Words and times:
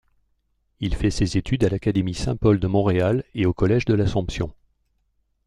Il 0.79 0.95
fait 0.95 1.11
ses 1.11 1.37
études 1.37 1.63
à 1.63 1.69
l'Académie 1.69 2.15
Saint-Paul 2.15 2.59
de 2.59 2.65
Montréal 2.65 3.23
et 3.35 3.45
au 3.45 3.53
Collège 3.53 3.85
de 3.85 3.93
l'Assomption. 3.93 4.51